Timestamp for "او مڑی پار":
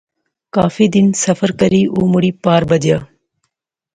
1.93-2.61